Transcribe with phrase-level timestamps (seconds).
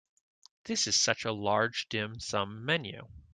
[0.63, 3.07] This is such a large dim sum menu.